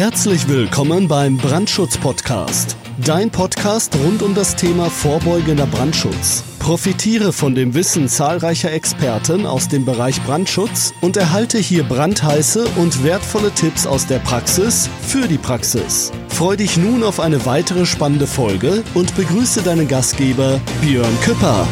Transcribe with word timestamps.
Herzlich 0.00 0.48
willkommen 0.48 1.08
beim 1.08 1.36
Brandschutz-Podcast. 1.36 2.74
Dein 3.04 3.28
Podcast 3.28 3.94
rund 4.02 4.22
um 4.22 4.34
das 4.34 4.56
Thema 4.56 4.88
vorbeugender 4.88 5.66
Brandschutz. 5.66 6.42
Profitiere 6.58 7.34
von 7.34 7.54
dem 7.54 7.74
Wissen 7.74 8.08
zahlreicher 8.08 8.72
Experten 8.72 9.44
aus 9.44 9.68
dem 9.68 9.84
Bereich 9.84 10.22
Brandschutz 10.22 10.94
und 11.02 11.18
erhalte 11.18 11.58
hier 11.58 11.82
brandheiße 11.82 12.66
und 12.78 13.04
wertvolle 13.04 13.50
Tipps 13.50 13.86
aus 13.86 14.06
der 14.06 14.20
Praxis 14.20 14.88
für 15.02 15.28
die 15.28 15.36
Praxis. 15.36 16.12
Freu 16.28 16.56
dich 16.56 16.78
nun 16.78 17.04
auf 17.04 17.20
eine 17.20 17.44
weitere 17.44 17.84
spannende 17.84 18.26
Folge 18.26 18.82
und 18.94 19.14
begrüße 19.16 19.60
deinen 19.60 19.86
Gastgeber 19.86 20.62
Björn 20.80 21.20
Küpper. 21.20 21.68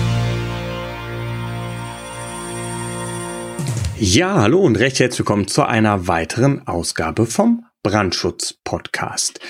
Ja, 3.96 4.34
hallo 4.42 4.60
und 4.60 4.78
recht 4.78 5.00
herzlich 5.00 5.20
willkommen 5.20 5.48
zu 5.48 5.62
einer 5.62 6.08
weiteren 6.08 6.68
Ausgabe 6.68 7.24
vom 7.24 7.64
Brandschutz-Podcast. 7.82 9.40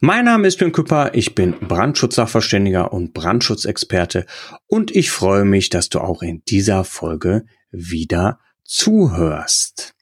Mein 0.00 0.26
Name 0.26 0.46
ist 0.46 0.58
Björn 0.58 0.72
Küpper, 0.72 1.14
ich 1.14 1.34
bin 1.34 1.54
Brandschutzsachverständiger 1.58 2.92
und 2.92 3.14
Brandschutzexperte 3.14 4.26
und 4.66 4.94
ich 4.94 5.10
freue 5.10 5.44
mich, 5.44 5.70
dass 5.70 5.88
du 5.88 6.00
auch 6.00 6.22
in 6.22 6.42
dieser 6.44 6.84
Folge 6.84 7.46
wieder 7.70 8.40
zuhörst. 8.64 9.94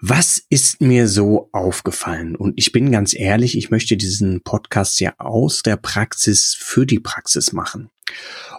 Was 0.00 0.44
ist 0.48 0.80
mir 0.80 1.08
so 1.08 1.48
aufgefallen? 1.52 2.36
Und 2.36 2.54
ich 2.56 2.72
bin 2.72 2.90
ganz 2.90 3.14
ehrlich, 3.14 3.56
ich 3.56 3.70
möchte 3.70 3.96
diesen 3.96 4.42
Podcast 4.42 5.00
ja 5.00 5.14
aus 5.18 5.62
der 5.62 5.76
Praxis 5.76 6.54
für 6.58 6.86
die 6.86 7.00
Praxis 7.00 7.52
machen. 7.52 7.88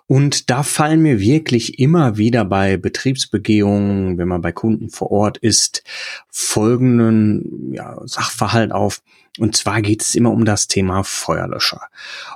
Und 0.07 0.49
da 0.49 0.63
fallen 0.63 1.01
mir 1.01 1.19
wirklich 1.19 1.79
immer 1.79 2.17
wieder 2.17 2.45
bei 2.45 2.77
Betriebsbegehungen, 2.77 4.17
wenn 4.17 4.27
man 4.27 4.41
bei 4.41 4.51
Kunden 4.51 4.89
vor 4.89 5.11
Ort 5.11 5.37
ist, 5.37 5.83
folgenden 6.29 7.73
ja, 7.73 7.99
Sachverhalt 8.05 8.71
auf. 8.71 9.01
Und 9.39 9.55
zwar 9.55 9.81
geht 9.81 10.01
es 10.01 10.13
immer 10.13 10.31
um 10.31 10.45
das 10.45 10.67
Thema 10.67 11.03
Feuerlöscher. 11.03 11.81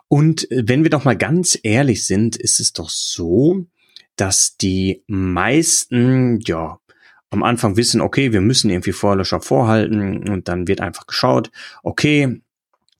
Und 0.08 0.48
wenn 0.50 0.84
wir 0.84 0.90
doch 0.90 1.04
mal 1.04 1.18
ganz 1.18 1.58
ehrlich 1.62 2.06
sind, 2.06 2.36
ist 2.36 2.60
es 2.60 2.74
doch 2.74 2.90
so, 2.90 3.66
dass 4.16 4.58
die 4.58 5.04
meisten, 5.08 6.40
ja, 6.42 6.80
am 7.30 7.44
Anfang 7.44 7.76
wissen, 7.76 8.02
okay, 8.02 8.32
wir 8.32 8.42
müssen 8.42 8.70
irgendwie 8.70 8.94
Feuerlöscher 8.94 9.42
vorhalten 9.42 10.30
und 10.30 10.48
dann 10.48 10.68
wird 10.68 10.82
einfach 10.82 11.08
geschaut, 11.08 11.52
okay, 11.84 12.24
äh, 12.24 12.40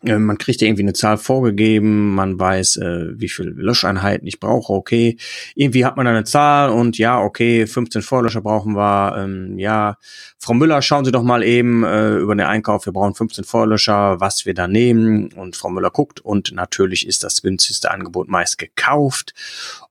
man 0.04 0.38
kriegt 0.38 0.62
irgendwie 0.62 0.84
eine 0.84 0.94
Zahl 0.94 1.18
vorgegeben, 1.18 2.14
man 2.14 2.40
weiß, 2.40 2.78
äh, 2.78 3.20
wie 3.20 3.30
viel 3.30 3.48
Löscheinheiten 3.48 4.28
ich 4.28 4.40
brauche, 4.40 4.72
okay. 4.74 5.18
Irgendwie 5.56 5.86
hat 5.86 5.98
man 5.98 6.06
eine 6.06 6.24
Zahl 6.24 6.70
und 6.70 7.00
ja, 7.00 7.20
okay, 7.20 7.66
15 7.66 8.04
Vorlöscher 8.04 8.42
brauchen 8.42 8.76
wir. 8.76 9.18
Ähm, 9.18 9.58
ja, 9.58 9.98
Frau 10.38 10.54
Müller, 10.54 10.84
schauen 10.84 11.04
Sie 11.04 11.12
doch 11.12 11.24
mal 11.24 11.44
eben 11.44 11.84
äh, 11.84 12.18
über 12.18 12.36
den 12.36 12.46
Einkauf, 12.46 12.86
wir 12.86 12.94
brauchen 12.94 13.16
15 13.16 13.44
Vorlöscher, 13.44 14.20
was 14.20 14.46
wir 14.46 14.54
da 14.54 14.68
nehmen. 14.68 15.34
Und 15.34 15.56
Frau 15.56 15.70
Müller 15.70 15.90
guckt 15.90 16.20
und 16.20 16.52
natürlich 16.54 17.08
ist 17.08 17.24
das 17.24 17.42
günstigste 17.42 17.90
Angebot 17.90 18.28
meist 18.28 18.60
gekauft. 18.60 19.34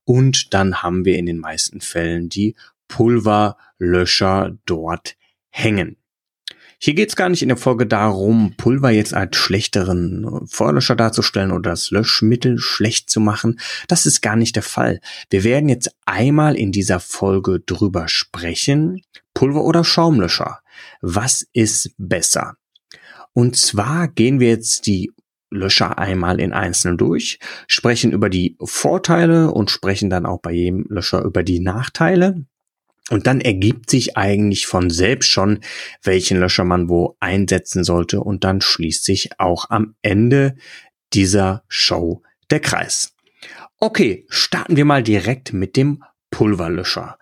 Und 0.05 0.55
dann 0.55 0.85
haben 0.85 1.05
wir 1.05 1.19
in 1.19 1.27
den 1.27 1.39
meisten 1.39 1.81
Fällen 1.81 2.29
die 2.29 2.55
Pulverlöscher 2.87 4.57
dort 4.67 5.17
hängen. 5.51 5.97
Hier 6.79 6.95
geht 6.95 7.09
es 7.09 7.17
gar 7.17 7.29
nicht 7.29 7.43
in 7.43 7.49
der 7.49 7.57
Folge 7.57 7.87
darum, 7.87 8.55
Pulver 8.57 8.91
jetzt 8.91 9.15
als 9.15 9.37
schlechteren 9.37 10.47
Feuerlöscher 10.47 10.95
darzustellen 10.95 11.51
oder 11.51 11.71
das 11.71 11.91
Löschmittel 11.91 12.59
schlecht 12.59 13.09
zu 13.09 13.21
machen. 13.21 13.59
Das 13.89 14.05
ist 14.05 14.21
gar 14.21 14.37
nicht 14.37 14.57
der 14.57 14.63
Fall. 14.63 15.01
Wir 15.31 15.43
werden 15.43 15.69
jetzt 15.69 15.91
einmal 16.05 16.55
in 16.55 16.73
dieser 16.73 17.01
Folge 17.01 17.61
drüber 17.61 18.09
sprechen, 18.09 19.01
Pulver 19.33 19.65
oder 19.65 19.85
Schaumlöscher. 19.85 20.61
Was 21.01 21.47
ist 21.53 21.95
besser? 21.97 22.57
Und 23.33 23.57
zwar 23.57 24.09
gehen 24.09 24.41
wir 24.41 24.49
jetzt 24.49 24.87
die 24.87 25.13
Löscher 25.51 25.99
einmal 25.99 26.41
in 26.41 26.53
einzeln 26.53 26.99
durch, 26.99 27.39
sprechen 27.69 28.13
über 28.13 28.29
die 28.29 28.57
Vorteile 28.63 29.51
und 29.51 29.71
sprechen 29.71 30.11
dann 30.11 30.27
auch 30.27 30.41
bei 30.41 30.53
jedem 30.53 30.85
Löscher 30.89 31.23
über 31.23 31.43
die 31.43 31.61
Nachteile. 31.61 32.45
Und 33.11 33.27
dann 33.27 33.41
ergibt 33.41 33.89
sich 33.89 34.17
eigentlich 34.17 34.67
von 34.67 34.91
selbst 34.91 35.29
schon, 35.29 35.61
welchen 36.03 36.39
Löscher 36.39 36.65
man 36.65 36.89
wo 36.89 37.17
einsetzen 37.21 37.85
sollte. 37.85 38.21
Und 38.21 38.43
dann 38.43 38.61
schließt 38.61 39.05
sich 39.05 39.39
auch 39.39 39.71
am 39.71 39.95
Ende 40.03 40.57
dieser 41.13 41.63
Show 41.69 42.23
der 42.51 42.61
Kreis. 42.61 43.15
Okay, 43.79 44.25
starten 44.29 44.77
wir 44.77 44.85
mal 44.85 45.03
direkt 45.03 45.53
mit 45.53 45.77
dem 45.77 46.03
Pulverlöscher. 46.31 47.19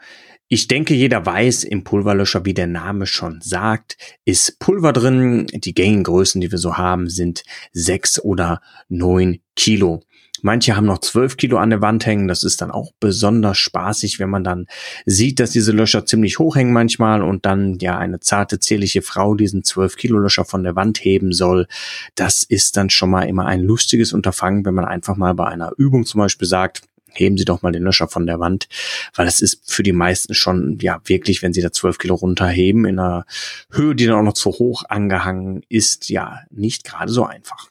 Ich 0.49 0.69
denke, 0.69 0.95
jeder 0.95 1.27
weiß, 1.27 1.65
im 1.65 1.85
Pulverlöscher, 1.85 2.45
wie 2.45 2.55
der 2.55 2.67
Name 2.67 3.07
schon 3.07 3.41
sagt, 3.41 3.97
ist 4.25 4.59
Pulver 4.61 4.93
drin. 4.93 5.47
Die 5.53 5.75
gängigen 5.75 6.05
Größen, 6.05 6.41
die 6.41 6.51
wir 6.51 6.59
so 6.59 6.77
haben, 6.77 7.09
sind 7.09 7.43
sechs 7.73 8.23
oder 8.23 8.61
neun 8.89 9.41
Kilo. 9.57 10.03
Manche 10.45 10.77
haben 10.77 10.85
noch 10.85 10.99
zwölf 10.99 11.39
Kilo 11.39 11.57
an 11.57 11.71
der 11.71 11.81
Wand 11.81 12.05
hängen. 12.05 12.29
Das 12.29 12.43
ist 12.43 12.61
dann 12.61 12.71
auch 12.71 12.93
besonders 13.01 13.57
spaßig, 13.57 14.19
wenn 14.19 14.29
man 14.29 14.45
dann 14.45 14.67
sieht, 15.07 15.41
dass 15.41 15.53
diese 15.53 15.73
Löscher 15.73 16.05
ziemlich 16.05 16.39
hoch 16.39 16.57
hängen 16.57 16.75
manchmal 16.75 17.23
und 17.23 17.47
dann 17.47 17.79
ja 17.79 17.97
eine 17.97 18.21
zarte, 18.21 18.61
zierliche 18.61 19.01
Frau 19.01 19.35
diesen 19.37 19.65
zwölf 19.65 19.97
Kilo 19.97 20.19
Löscher 20.19 20.45
von 20.45 20.63
der 20.63 20.77
Wand 20.77 21.03
heben 21.03 21.33
soll. 21.33 21.67
Das 22.15 22.43
ist 22.43 22.77
dann 22.77 22.91
schon 22.91 23.09
mal 23.09 23.23
immer 23.23 23.47
ein 23.47 23.63
lustiges 23.63 24.13
Unterfangen, 24.13 24.67
wenn 24.67 24.75
man 24.75 24.85
einfach 24.85 25.17
mal 25.17 25.33
bei 25.33 25.47
einer 25.47 25.73
Übung 25.79 26.05
zum 26.05 26.19
Beispiel 26.19 26.47
sagt, 26.47 26.83
heben 27.15 27.39
Sie 27.39 27.47
doch 27.47 27.63
mal 27.63 27.73
den 27.73 27.83
Löscher 27.83 28.09
von 28.09 28.27
der 28.27 28.39
Wand, 28.39 28.69
weil 29.15 29.25
das 29.25 29.41
ist 29.41 29.73
für 29.73 29.83
die 29.83 29.93
meisten 29.93 30.35
schon, 30.35 30.77
ja, 30.83 31.01
wirklich, 31.07 31.41
wenn 31.41 31.55
Sie 31.55 31.63
da 31.63 31.73
zwölf 31.73 31.97
Kilo 31.97 32.17
runterheben 32.17 32.85
in 32.85 32.99
einer 32.99 33.25
Höhe, 33.71 33.95
die 33.95 34.05
dann 34.05 34.17
auch 34.17 34.23
noch 34.23 34.35
zu 34.35 34.51
hoch 34.51 34.85
angehangen 34.91 35.63
ist, 35.71 36.11
ja, 36.11 36.41
nicht 36.51 36.85
gerade 36.85 37.11
so 37.11 37.25
einfach. 37.25 37.71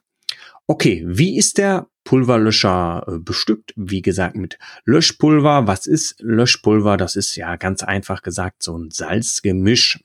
Okay, 0.65 1.03
wie 1.05 1.37
ist 1.37 1.59
der 1.59 1.87
Pulverlöscher 2.03 3.05
äh, 3.07 3.19
bestückt? 3.19 3.73
Wie 3.75 4.01
gesagt, 4.01 4.35
mit 4.35 4.57
Löschpulver. 4.85 5.67
Was 5.67 5.87
ist 5.87 6.15
Löschpulver? 6.19 6.97
Das 6.97 7.15
ist 7.15 7.35
ja 7.35 7.55
ganz 7.55 7.83
einfach 7.83 8.21
gesagt 8.21 8.63
so 8.63 8.77
ein 8.77 8.91
Salzgemisch. 8.91 9.99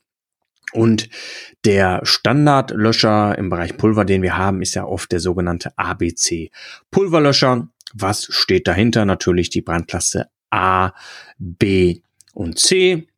Und 0.71 1.09
der 1.65 2.01
Standardlöscher 2.03 3.37
im 3.37 3.49
Bereich 3.49 3.75
Pulver, 3.75 4.05
den 4.05 4.21
wir 4.21 4.37
haben, 4.37 4.61
ist 4.61 4.75
ja 4.75 4.85
oft 4.85 5.11
der 5.11 5.19
sogenannte 5.19 5.77
ABC 5.77 6.51
Pulverlöscher. 6.91 7.67
Was 7.93 8.27
steht 8.29 8.67
dahinter? 8.67 9.05
Natürlich 9.05 9.49
die 9.49 9.61
Brandklasse 9.61 10.27
A, 10.51 10.91
B 11.37 12.01
und 12.33 12.59
C. 12.59 13.08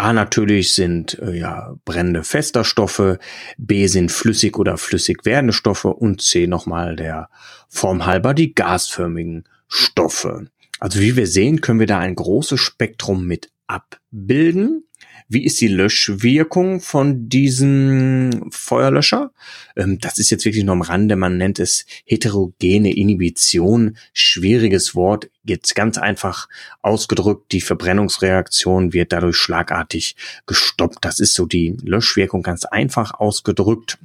A 0.00 0.14
natürlich 0.14 0.72
sind 0.72 1.18
äh, 1.18 1.36
ja 1.36 1.74
brennende 1.84 2.24
fester 2.24 2.64
Stoffe, 2.64 3.18
B 3.58 3.86
sind 3.86 4.10
flüssig 4.10 4.58
oder 4.58 4.78
flüssig 4.78 5.26
werdende 5.26 5.52
Stoffe 5.52 5.88
und 5.88 6.22
C 6.22 6.46
nochmal 6.46 6.96
der 6.96 7.28
Form 7.68 8.06
halber 8.06 8.32
die 8.32 8.54
gasförmigen 8.54 9.44
Stoffe. 9.68 10.46
Also 10.78 11.00
wie 11.00 11.16
wir 11.16 11.26
sehen, 11.26 11.60
können 11.60 11.80
wir 11.80 11.86
da 11.86 11.98
ein 11.98 12.14
großes 12.14 12.58
Spektrum 12.58 13.26
mit 13.26 13.50
abbilden. 13.66 14.84
Wie 15.32 15.44
ist 15.44 15.60
die 15.60 15.68
Löschwirkung 15.68 16.80
von 16.80 17.28
diesem 17.28 18.48
Feuerlöscher? 18.50 19.30
Ähm, 19.76 20.00
das 20.00 20.18
ist 20.18 20.30
jetzt 20.30 20.44
wirklich 20.44 20.64
nur 20.64 20.72
am 20.72 20.82
Rande. 20.82 21.14
Man 21.14 21.36
nennt 21.36 21.60
es 21.60 21.86
heterogene 22.04 22.92
Inhibition. 22.92 23.96
Schwieriges 24.12 24.96
Wort. 24.96 25.30
Jetzt 25.44 25.76
ganz 25.76 25.98
einfach 25.98 26.48
ausgedrückt. 26.82 27.52
Die 27.52 27.60
Verbrennungsreaktion 27.60 28.92
wird 28.92 29.12
dadurch 29.12 29.36
schlagartig 29.36 30.16
gestoppt. 30.46 30.98
Das 31.02 31.20
ist 31.20 31.34
so 31.34 31.46
die 31.46 31.76
Löschwirkung 31.80 32.42
ganz 32.42 32.64
einfach 32.64 33.14
ausgedrückt. 33.14 33.98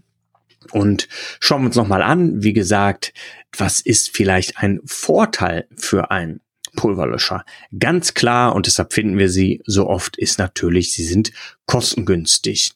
Und 0.73 1.07
schauen 1.39 1.63
wir 1.63 1.67
uns 1.67 1.75
nochmal 1.75 2.03
an, 2.03 2.43
wie 2.43 2.53
gesagt, 2.53 3.13
was 3.57 3.81
ist 3.81 4.15
vielleicht 4.15 4.57
ein 4.57 4.79
Vorteil 4.85 5.67
für 5.75 6.11
ein 6.11 6.39
Pulverlöscher. 6.75 7.45
Ganz 7.77 8.13
klar, 8.13 8.55
und 8.55 8.67
deshalb 8.67 8.93
finden 8.93 9.17
wir 9.17 9.29
sie 9.29 9.61
so 9.65 9.87
oft, 9.87 10.17
ist 10.17 10.39
natürlich, 10.39 10.91
sie 10.93 11.05
sind 11.05 11.31
kostengünstig. 11.65 12.73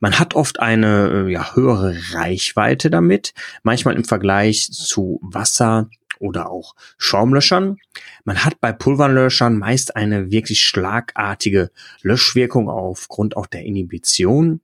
Man 0.00 0.18
hat 0.18 0.34
oft 0.34 0.60
eine 0.60 1.28
ja, 1.30 1.54
höhere 1.54 1.96
Reichweite 2.12 2.90
damit, 2.90 3.34
manchmal 3.62 3.94
im 3.94 4.04
Vergleich 4.04 4.70
zu 4.72 5.20
Wasser 5.22 5.88
oder 6.18 6.50
auch 6.50 6.74
Schaumlöschern. 6.98 7.76
Man 8.24 8.44
hat 8.44 8.60
bei 8.60 8.72
Pulverlöschern 8.72 9.58
meist 9.58 9.96
eine 9.96 10.30
wirklich 10.30 10.62
schlagartige 10.62 11.70
Löschwirkung 12.02 12.68
aufgrund 12.68 13.36
auch 13.36 13.46
der 13.46 13.64
Inhibition. 13.64 14.60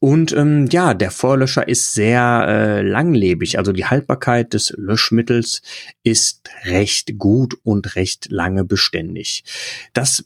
Und 0.00 0.32
ähm, 0.32 0.66
ja, 0.72 0.94
der 0.94 1.10
Feuerlöscher 1.10 1.68
ist 1.68 1.92
sehr 1.92 2.46
äh, 2.48 2.82
langlebig. 2.82 3.58
Also 3.58 3.72
die 3.72 3.84
Haltbarkeit 3.84 4.54
des 4.54 4.72
Löschmittels 4.76 5.60
ist 6.02 6.48
recht 6.64 7.18
gut 7.18 7.54
und 7.64 7.96
recht 7.96 8.30
lange 8.30 8.64
beständig. 8.64 9.44
Das 9.92 10.24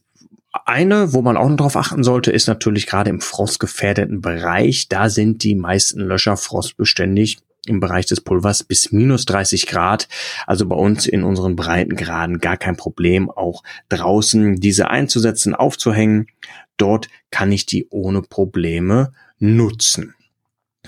eine, 0.64 1.12
wo 1.12 1.22
man 1.22 1.36
auch 1.36 1.48
noch 1.48 1.56
drauf 1.56 1.76
achten 1.76 2.04
sollte, 2.04 2.30
ist 2.30 2.46
natürlich 2.46 2.86
gerade 2.86 3.10
im 3.10 3.20
frostgefährdeten 3.20 4.20
Bereich. 4.20 4.88
Da 4.88 5.10
sind 5.10 5.42
die 5.42 5.56
meisten 5.56 6.00
Löscher 6.00 6.36
frostbeständig 6.36 7.38
im 7.66 7.80
Bereich 7.80 8.06
des 8.06 8.20
Pulvers 8.20 8.62
bis 8.62 8.92
minus 8.92 9.24
30 9.24 9.66
Grad. 9.66 10.08
Also 10.46 10.66
bei 10.66 10.76
uns 10.76 11.06
in 11.06 11.24
unseren 11.24 11.56
Breitengraden 11.56 12.38
gar 12.38 12.56
kein 12.56 12.76
Problem, 12.76 13.28
auch 13.28 13.64
draußen 13.88 14.60
diese 14.60 14.88
einzusetzen, 14.90 15.54
aufzuhängen. 15.54 16.28
Dort 16.76 17.08
kann 17.32 17.50
ich 17.50 17.66
die 17.66 17.88
ohne 17.90 18.22
Probleme 18.22 19.12
nutzen. 19.38 20.14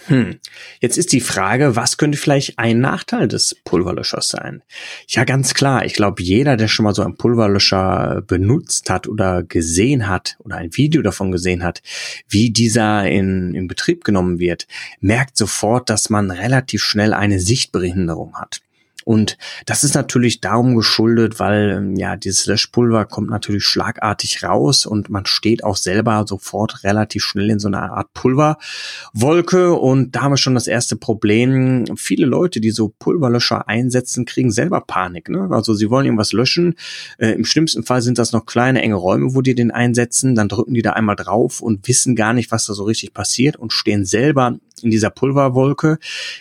Hm. 0.06 0.38
Jetzt 0.80 0.98
ist 0.98 1.12
die 1.12 1.20
Frage, 1.20 1.74
was 1.74 1.96
könnte 1.96 2.18
vielleicht 2.18 2.58
ein 2.58 2.80
Nachteil 2.80 3.28
des 3.28 3.56
Pulverlöschers 3.64 4.28
sein? 4.28 4.62
Ja, 5.08 5.24
ganz 5.24 5.54
klar. 5.54 5.84
Ich 5.86 5.94
glaube, 5.94 6.22
jeder, 6.22 6.56
der 6.56 6.68
schon 6.68 6.84
mal 6.84 6.94
so 6.94 7.02
einen 7.02 7.16
Pulverlöscher 7.16 8.22
benutzt 8.26 8.90
hat 8.90 9.08
oder 9.08 9.42
gesehen 9.42 10.06
hat 10.06 10.36
oder 10.40 10.56
ein 10.56 10.76
Video 10.76 11.00
davon 11.02 11.32
gesehen 11.32 11.62
hat, 11.62 11.82
wie 12.28 12.50
dieser 12.50 13.08
in, 13.08 13.54
in 13.54 13.68
Betrieb 13.68 14.04
genommen 14.04 14.38
wird, 14.38 14.66
merkt 15.00 15.36
sofort, 15.36 15.88
dass 15.88 16.10
man 16.10 16.30
relativ 16.30 16.82
schnell 16.82 17.14
eine 17.14 17.40
Sichtbehinderung 17.40 18.36
hat. 18.36 18.60
Und 19.06 19.38
das 19.66 19.84
ist 19.84 19.94
natürlich 19.94 20.40
darum 20.40 20.74
geschuldet, 20.74 21.38
weil 21.38 21.70
ähm, 21.70 21.94
ja 21.94 22.16
dieses 22.16 22.46
Löschpulver 22.46 23.04
kommt 23.04 23.30
natürlich 23.30 23.64
schlagartig 23.64 24.42
raus 24.42 24.84
und 24.84 25.10
man 25.10 25.26
steht 25.26 25.62
auch 25.62 25.76
selber 25.76 26.24
sofort 26.26 26.82
relativ 26.82 27.22
schnell 27.22 27.50
in 27.50 27.60
so 27.60 27.68
einer 27.68 27.92
Art 27.92 28.12
Pulverwolke 28.14 29.74
und 29.74 30.16
da 30.16 30.22
haben 30.22 30.32
wir 30.32 30.36
schon 30.36 30.56
das 30.56 30.66
erste 30.66 30.96
Problem. 30.96 31.84
Viele 31.96 32.26
Leute, 32.26 32.60
die 32.60 32.72
so 32.72 32.92
Pulverlöscher 32.98 33.68
einsetzen, 33.68 34.24
kriegen 34.24 34.50
selber 34.50 34.80
Panik. 34.80 35.28
Ne? 35.28 35.50
Also 35.52 35.72
sie 35.72 35.88
wollen 35.88 36.06
irgendwas 36.06 36.32
löschen. 36.32 36.74
Äh, 37.18 37.30
Im 37.30 37.44
schlimmsten 37.44 37.84
Fall 37.84 38.02
sind 38.02 38.18
das 38.18 38.32
noch 38.32 38.44
kleine 38.44 38.82
enge 38.82 38.96
Räume, 38.96 39.36
wo 39.36 39.40
die 39.40 39.54
den 39.54 39.70
einsetzen. 39.70 40.34
Dann 40.34 40.48
drücken 40.48 40.74
die 40.74 40.82
da 40.82 40.94
einmal 40.94 41.14
drauf 41.14 41.60
und 41.60 41.86
wissen 41.86 42.16
gar 42.16 42.32
nicht, 42.32 42.50
was 42.50 42.66
da 42.66 42.74
so 42.74 42.82
richtig 42.82 43.14
passiert 43.14 43.54
und 43.54 43.72
stehen 43.72 44.04
selber 44.04 44.58
in 44.82 44.90
dieser 44.90 45.10
Pulverwolke. 45.10 45.98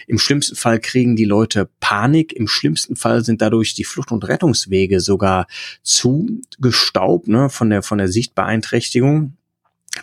Im 0.08 0.20
schlimmsten 0.20 0.56
Fall 0.56 0.80
kriegen 0.80 1.16
die 1.16 1.26
Leute 1.26 1.70
Panik. 1.80 2.34
Im 2.34 2.48
schlimmsten 2.48 2.96
Fall 2.96 3.24
sind 3.24 3.42
dadurch 3.42 3.74
die 3.74 3.84
Flucht- 3.84 4.12
und 4.12 4.28
Rettungswege 4.28 5.00
sogar 5.00 5.48
zugestaubt, 5.84 7.28
ne, 7.28 7.50
von 7.50 7.70
der, 7.70 7.84
von 7.84 7.98
der 7.98 8.08
Sichtbeeinträchtigung. 8.08 9.38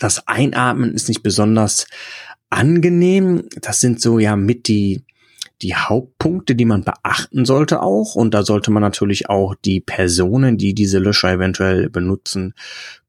Das 0.01 0.27
Einatmen 0.27 0.95
ist 0.95 1.09
nicht 1.09 1.23
besonders 1.23 1.87
angenehm. 2.51 3.49
Das 3.61 3.81
sind 3.81 4.01
so 4.01 4.19
ja 4.19 4.37
mit 4.37 4.69
die, 4.69 5.03
die 5.61 5.75
Hauptpunkte, 6.23 6.55
die 6.55 6.65
man 6.65 6.85
beachten 6.85 7.45
sollte 7.45 7.83
auch. 7.83 8.15
Und 8.15 8.35
da 8.35 8.45
sollte 8.45 8.71
man 8.71 8.83
natürlich 8.83 9.29
auch 9.29 9.55
die 9.55 9.81
Personen, 9.81 10.57
die 10.57 10.75
diese 10.75 10.99
Löscher 10.99 11.33
eventuell 11.33 11.91
benutzen 11.91 12.55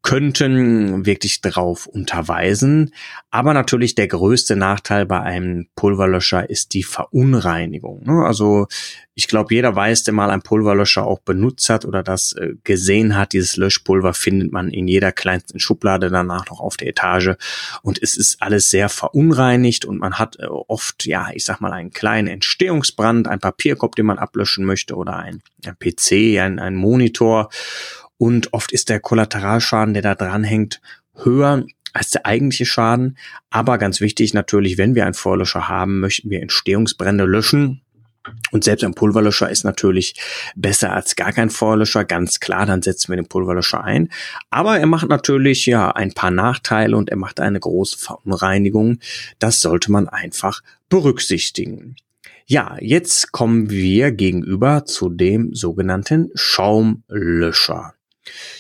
könnten 0.04 1.06
wirklich 1.06 1.40
drauf 1.40 1.88
unterweisen. 1.88 2.94
Aber 3.32 3.54
natürlich 3.54 3.96
der 3.96 4.10
größte 4.10 4.58
Nachteil 4.58 5.06
bei 5.06 5.22
einem 5.22 5.68
Pulverlöscher 5.76 6.50
ist 6.50 6.74
die 6.74 6.84
Verunreinigung. 6.84 8.04
Ne? 8.04 8.26
Also 8.26 8.68
ich 9.16 9.28
glaube, 9.28 9.56
jeder 9.56 9.76
weiß, 9.76 10.04
der 10.04 10.14
mal 10.14 10.30
einen 10.30 10.42
Pulverlöscher 10.42 11.06
auch 11.08 11.20
benutzt 11.20 11.70
hat 11.70 11.86
oder 11.86 12.04
das 12.04 12.34
äh, 12.34 12.56
gesehen 12.66 13.16
hat. 13.16 13.32
Dieses 13.32 13.56
Löschpulver 13.56 14.14
findet 14.14 14.52
man 14.52 14.70
in 14.70 14.88
jeder 14.90 15.14
kleinsten 15.14 15.60
Schublade 15.60 16.10
danach 16.10 16.48
noch 16.50 16.60
auf 16.60 16.76
der 16.76 16.90
Etage. 16.90 17.36
Und 17.82 18.02
es 18.02 18.18
ist 18.18 18.42
alles 18.42 18.70
sehr 18.70 18.90
verunreinigt 18.90 19.86
und 19.86 20.00
man 20.00 20.16
hat 20.16 20.38
äh, 20.40 20.48
oft, 20.48 21.06
ja, 21.06 21.30
ich 21.34 21.46
sag 21.46 21.62
mal, 21.62 21.72
einen 21.72 21.92
kleinen 21.92 22.28
Entstehungsbrand, 23.04 23.28
ein 23.28 23.40
Papierkorb, 23.40 23.96
den 23.96 24.06
man 24.06 24.18
ablöschen 24.18 24.66
möchte 24.66 24.96
oder 24.96 25.18
ein, 25.18 25.42
ein 25.66 25.78
PC, 25.78 26.40
ein, 26.40 26.60
ein 26.60 26.76
Monitor 26.76 27.50
und 28.18 28.54
oft 28.54 28.72
ist 28.72 28.90
der 28.90 29.00
Kollateralschaden, 29.00 29.94
der 29.94 30.04
da 30.04 30.16
dranhängt, 30.16 30.82
höher 31.16 31.66
als 31.94 32.12
der 32.12 32.26
eigentliche 32.26 32.66
Schaden. 32.66 33.18
Aber 33.50 33.78
ganz 33.78 34.02
wichtig 34.02 34.34
natürlich, 34.34 34.78
wenn 34.78 34.96
wir 34.96 35.06
einen 35.06 35.14
Vorlöscher 35.14 35.68
haben, 35.68 36.00
möchten 36.00 36.30
wir 36.30 36.42
Entstehungsbrände 36.42 37.26
löschen. 37.26 37.82
Und 38.52 38.64
selbst 38.64 38.86
ein 38.86 38.94
Pulverlöscher 38.94 39.50
ist 39.50 39.66
natürlich 39.66 40.16
besser 40.56 40.94
als 40.94 41.18
gar 41.18 41.34
kein 41.34 41.50
Vorlöscher. 41.50 42.06
Ganz 42.06 42.40
klar, 42.40 42.66
dann 42.66 42.82
setzen 42.82 43.10
wir 43.12 43.18
den 43.18 43.28
Pulverlöscher 43.28 43.84
ein. 43.84 44.10
Aber 44.50 44.80
er 44.80 44.86
macht 44.86 45.10
natürlich 45.10 45.66
ja 45.66 45.92
ein 45.92 46.14
paar 46.14 46.32
Nachteile 46.32 46.96
und 46.96 47.10
er 47.10 47.18
macht 47.18 47.42
eine 47.42 47.60
große 47.60 47.98
Verunreinigung. 47.98 49.00
Das 49.40 49.60
sollte 49.60 49.92
man 49.92 50.08
einfach 50.08 50.62
berücksichtigen. 50.88 51.98
Ja, 52.46 52.78
jetzt 52.82 53.32
kommen 53.32 53.70
wir 53.70 54.12
gegenüber 54.12 54.86
zu 54.86 55.10
dem 55.10 55.54
sogenannten 55.54 56.30
Schaumlöscher. 56.36 57.94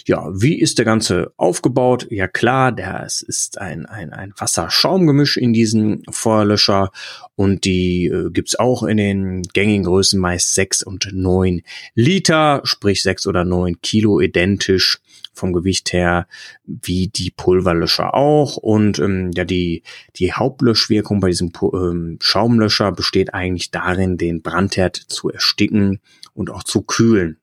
Ja, 0.05 0.29
wie 0.33 0.59
ist 0.59 0.77
der 0.77 0.85
Ganze 0.85 1.33
aufgebaut? 1.37 2.07
Ja 2.09 2.27
klar, 2.27 2.71
der, 2.71 3.03
es 3.05 3.21
ist 3.21 3.59
ein, 3.59 3.85
ein, 3.85 4.11
ein 4.11 4.33
Wasser-Schaum-Gemisch 4.37 5.37
in 5.37 5.53
diesem 5.53 6.03
Feuerlöscher 6.09 6.91
und 7.35 7.63
die 7.63 8.07
äh, 8.07 8.29
gibt's 8.31 8.55
auch 8.57 8.83
in 8.83 8.97
den 8.97 9.41
gängigen 9.41 9.85
Größen 9.85 10.19
meist 10.19 10.53
sechs 10.53 10.83
und 10.83 11.09
neun 11.13 11.61
Liter, 11.95 12.61
sprich 12.65 13.03
sechs 13.03 13.25
oder 13.25 13.45
neun 13.45 13.79
Kilo 13.81 14.19
identisch 14.19 14.99
vom 15.33 15.53
Gewicht 15.53 15.93
her 15.93 16.27
wie 16.65 17.07
die 17.07 17.31
Pulverlöscher 17.31 18.13
auch. 18.13 18.57
Und 18.57 18.99
ähm, 18.99 19.31
ja, 19.35 19.45
die, 19.45 19.83
die 20.15 20.33
Hauptlöschwirkung 20.33 21.19
bei 21.19 21.29
diesem 21.29 21.51
ähm, 21.73 22.17
Schaumlöscher 22.21 22.91
besteht 22.91 23.33
eigentlich 23.33 23.71
darin, 23.71 24.17
den 24.17 24.41
Brandherd 24.41 24.95
zu 24.95 25.29
ersticken 25.29 25.99
und 26.33 26.49
auch 26.49 26.63
zu 26.63 26.81
kühlen. 26.83 27.37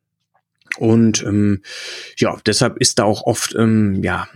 Und 0.79 1.23
ähm, 1.25 1.63
ja, 2.17 2.37
deshalb 2.47 2.79
ist 2.79 2.99
da 2.99 3.05
auch 3.05 3.23
oft, 3.23 3.55
ähm, 3.57 4.03
ja, 4.03 4.29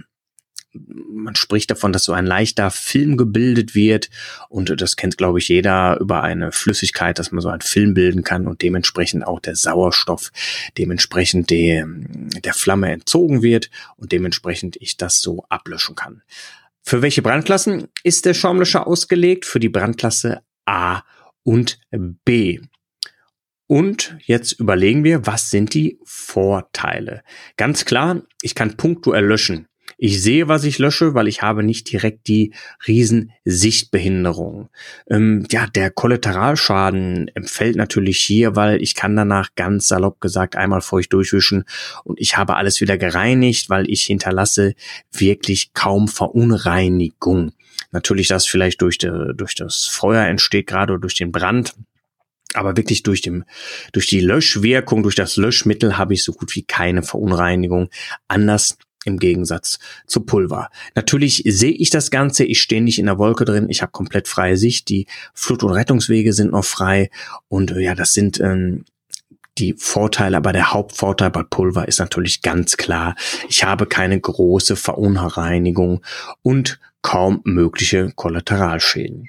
man 0.75 1.37
spricht 1.37 1.71
davon, 1.71 1.93
dass 1.93 2.05
so 2.05 2.13
ein 2.13 2.27
leichter 2.27 2.71
Film 2.71 3.17
gebildet 3.17 3.75
wird 3.75 4.11
und 4.49 4.81
das 4.81 4.97
kennt, 4.97 5.17
glaube 5.17 5.39
ich, 5.39 5.49
jeder 5.49 5.99
über 6.01 6.23
eine 6.23 6.53
Flüssigkeit, 6.53 7.19
dass 7.19 7.33
man 7.33 7.41
so 7.41 7.49
einen 7.49 7.61
Film 7.61 7.95
bilden 7.95 8.25
kann 8.25 8.47
und 8.47 8.63
dementsprechend 8.63 9.27
auch 9.27 9.41
der 9.41 9.57
Sauerstoff 9.57 10.33
dementsprechend 10.77 11.51
der, 11.51 11.87
der 11.89 12.55
Flamme 12.55 12.91
entzogen 12.91 13.43
wird 13.43 13.71
und 13.97 14.13
dementsprechend 14.13 14.77
ich 14.81 14.97
das 14.97 15.21
so 15.21 15.45
ablöschen 15.49 15.95
kann. 15.95 16.23
Für 16.83 17.01
welche 17.01 17.23
Brandklassen 17.23 17.89
ist 18.03 18.27
der 18.27 18.35
Schaumlöscher 18.35 18.87
ausgelegt? 18.87 19.47
Für 19.47 19.61
die 19.61 19.71
Brandklasse 19.71 20.43
A 20.67 21.03
und 21.43 21.79
B. 22.25 22.61
Und 23.67 24.19
jetzt 24.25 24.53
überlegen 24.53 25.05
wir, 25.05 25.27
was 25.27 25.51
sind 25.51 25.73
die 25.73 25.99
Vorteile? 26.05 27.23
Ganz 27.57 27.87
klar, 27.87 28.23
ich 28.43 28.55
kann 28.55 28.77
punktuell 28.77 29.25
löschen. 29.25 29.67
Ich 29.99 30.23
sehe, 30.23 30.49
was 30.49 30.65
ich 30.65 30.79
lösche, 30.79 31.15
weil 31.15 31.29
ich 31.29 31.43
habe 31.43 31.63
nicht 31.63 31.91
direkt 31.91 32.27
die 32.29 32.53
Riesensichtbehinderung. 32.87 34.69
Ähm, 35.09 35.47
ja, 35.51 35.67
der 35.67 35.91
Kollateralschaden 35.91 37.29
empfällt 37.35 37.77
natürlich 37.77 38.19
hier, 38.19 38.57
weil 38.57 38.83
ich 38.83 38.95
kann 38.95 39.17
danach 39.17 39.51
ganz 39.55 39.89
salopp 39.89 40.21
gesagt 40.21 40.57
einmal 40.57 40.81
feucht 40.81 41.13
durchwischen 41.13 41.65
und 42.05 42.21
ich 42.21 42.37
habe 42.37 42.57
alles 42.57 42.81
wieder 42.81 42.99
gereinigt, 42.99 43.71
weil 43.71 43.89
ich 43.91 44.03
hinterlasse 44.03 44.75
wirklich 45.13 45.73
kaum 45.75 46.09
Verunreinigung. 46.09 47.53
Natürlich, 47.93 48.29
das 48.29 48.47
vielleicht 48.47 48.83
durch, 48.83 48.99
de, 48.99 49.35
durch 49.35 49.55
das 49.55 49.87
Feuer 49.87 50.25
entsteht, 50.27 50.67
gerade 50.67 50.99
durch 50.99 51.15
den 51.15 51.33
Brand 51.33 51.75
aber 52.55 52.77
wirklich 52.77 53.03
durch, 53.03 53.21
dem, 53.21 53.45
durch 53.93 54.07
die 54.07 54.21
Löschwirkung, 54.21 55.03
durch 55.03 55.17
das 55.17 55.37
Löschmittel 55.37 55.99
habe 55.99 56.15
ich 56.15 56.25
so 56.25 56.33
gut 56.33 56.55
wie 56.55 56.63
keine 56.63 57.03
Verunreinigung. 57.03 57.91
Anders 58.29 58.79
im 59.05 59.19
Gegensatz 59.19 59.79
zu 60.07 60.21
Pulver. 60.21 60.71
Natürlich 60.95 61.43
sehe 61.47 61.73
ich 61.73 61.91
das 61.91 62.11
Ganze, 62.11 62.45
ich 62.45 62.61
stehe 62.61 62.83
nicht 62.83 62.99
in 62.99 63.07
der 63.07 63.19
Wolke 63.19 63.45
drin, 63.45 63.69
ich 63.69 63.83
habe 63.83 63.93
komplett 63.93 64.29
freie 64.29 64.57
Sicht, 64.57 64.89
die 64.89 65.07
Flut- 65.35 65.63
und 65.63 65.73
Rettungswege 65.73 66.33
sind 66.33 66.53
noch 66.53 66.65
frei 66.65 67.11
und 67.49 67.73
äh, 67.73 67.81
ja, 67.81 67.95
das 67.95 68.13
sind 68.13 68.41
ähm, 68.41 68.85
die 69.59 69.75
Vorteile, 69.75 70.37
aber 70.37 70.53
der 70.53 70.73
Hauptvorteil 70.73 71.31
bei 71.31 71.43
Pulver 71.45 71.87
ist 71.87 72.01
natürlich 72.01 72.43
ganz 72.43 72.77
klar, 72.77 73.15
ich 73.49 73.63
habe 73.63 73.87
keine 73.87 74.19
große 74.21 74.77
Verunreinigung 74.77 76.03
und 76.43 76.81
kaum 77.05 77.43
mögliche 77.45 78.11
Kollateralschäden. 78.17 79.29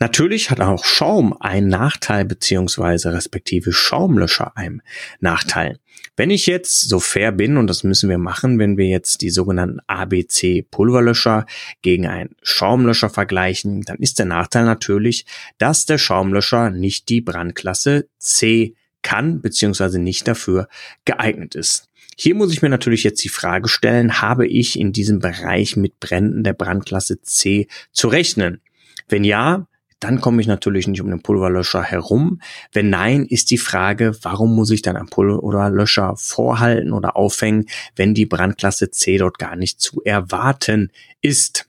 Natürlich 0.00 0.50
hat 0.50 0.60
auch 0.60 0.84
Schaum 0.84 1.36
einen 1.38 1.68
Nachteil 1.68 2.24
beziehungsweise 2.24 3.12
respektive 3.12 3.72
Schaumlöscher 3.72 4.56
einen 4.56 4.82
Nachteil. 5.20 5.78
Wenn 6.16 6.30
ich 6.30 6.46
jetzt 6.46 6.88
so 6.88 6.98
fair 6.98 7.30
bin, 7.30 7.58
und 7.58 7.68
das 7.68 7.84
müssen 7.84 8.08
wir 8.08 8.18
machen, 8.18 8.58
wenn 8.58 8.76
wir 8.76 8.86
jetzt 8.86 9.20
die 9.20 9.30
sogenannten 9.30 9.80
ABC 9.86 10.62
Pulverlöscher 10.62 11.46
gegen 11.82 12.06
einen 12.06 12.34
Schaumlöscher 12.42 13.10
vergleichen, 13.10 13.82
dann 13.82 13.98
ist 13.98 14.18
der 14.18 14.26
Nachteil 14.26 14.64
natürlich, 14.64 15.26
dass 15.58 15.84
der 15.84 15.98
Schaumlöscher 15.98 16.70
nicht 16.70 17.08
die 17.10 17.20
Brandklasse 17.20 18.08
C 18.18 18.74
kann 19.02 19.42
beziehungsweise 19.42 19.98
nicht 19.98 20.26
dafür 20.26 20.66
geeignet 21.04 21.54
ist. 21.54 21.88
Hier 22.16 22.34
muss 22.34 22.52
ich 22.52 22.62
mir 22.62 22.68
natürlich 22.68 23.04
jetzt 23.04 23.24
die 23.24 23.28
Frage 23.28 23.68
stellen, 23.68 24.20
habe 24.20 24.46
ich 24.46 24.78
in 24.78 24.92
diesem 24.92 25.18
Bereich 25.18 25.76
mit 25.76 25.98
Bränden 26.00 26.44
der 26.44 26.52
Brandklasse 26.52 27.22
C 27.22 27.68
zu 27.92 28.08
rechnen? 28.08 28.60
Wenn 29.08 29.24
ja, 29.24 29.66
dann 30.02 30.20
komme 30.20 30.40
ich 30.40 30.48
natürlich 30.48 30.88
nicht 30.88 31.00
um 31.00 31.10
den 31.10 31.22
Pulverlöscher 31.22 31.82
herum. 31.82 32.40
Wenn 32.72 32.90
nein, 32.90 33.24
ist 33.24 33.52
die 33.52 33.58
Frage, 33.58 34.16
warum 34.22 34.54
muss 34.54 34.70
ich 34.70 34.82
dann 34.82 34.96
einen 34.96 35.08
Pulverlöscher 35.08 36.16
vorhalten 36.16 36.92
oder 36.92 37.16
aufhängen, 37.16 37.66
wenn 37.94 38.12
die 38.12 38.26
Brandklasse 38.26 38.90
C 38.90 39.16
dort 39.18 39.38
gar 39.38 39.54
nicht 39.54 39.80
zu 39.80 40.02
erwarten 40.02 40.90
ist? 41.20 41.68